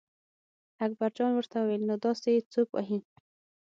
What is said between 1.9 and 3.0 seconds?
داسې یې څوک وهي.